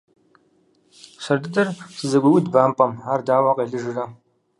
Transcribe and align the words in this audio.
Сэр 1.23 1.37
дыдэр 1.43 1.67
сызэгуеуд 1.97 2.45
бампӏэм, 2.53 2.91
ар 3.11 3.19
дауэ 3.27 3.51
къелыжрэ. 3.57 4.05